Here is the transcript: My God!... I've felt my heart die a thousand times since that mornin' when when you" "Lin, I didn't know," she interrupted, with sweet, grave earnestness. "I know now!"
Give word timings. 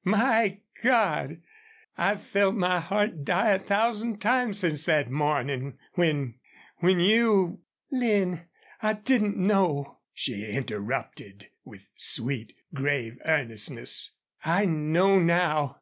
My 0.20 0.60
God!... 0.82 1.40
I've 1.96 2.20
felt 2.20 2.54
my 2.54 2.80
heart 2.80 3.24
die 3.24 3.52
a 3.52 3.58
thousand 3.58 4.18
times 4.20 4.58
since 4.58 4.84
that 4.84 5.10
mornin' 5.10 5.78
when 5.94 6.34
when 6.80 7.00
you" 7.00 7.62
"Lin, 7.90 8.42
I 8.82 8.92
didn't 8.92 9.38
know," 9.38 10.00
she 10.12 10.44
interrupted, 10.50 11.48
with 11.64 11.88
sweet, 11.96 12.54
grave 12.74 13.16
earnestness. 13.24 14.10
"I 14.44 14.66
know 14.66 15.18
now!" 15.18 15.80